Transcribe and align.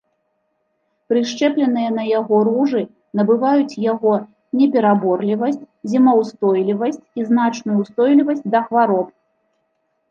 Прышчэпленыя 1.11 1.89
на 1.97 2.03
яго 2.19 2.39
ружы 2.47 2.81
набываюць 3.19 3.79
яго 3.93 4.13
непераборлівасць, 4.63 5.61
зімаўстойлівасць 5.93 7.03
і 7.19 7.29
значную 7.31 7.77
ўстойлівасць 7.85 8.47
да 8.57 8.67
хвароб. 8.71 9.07